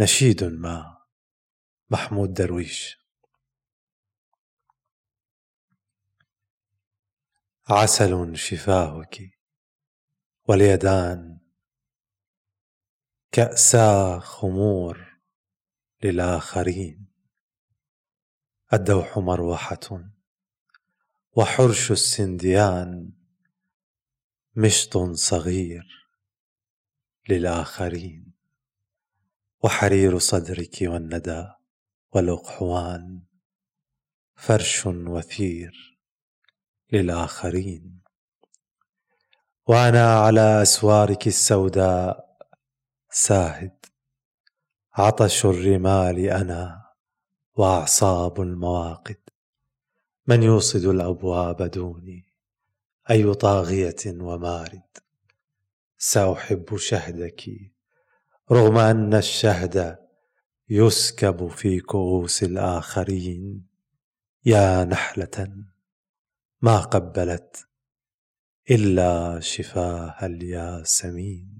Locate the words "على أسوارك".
40.20-41.26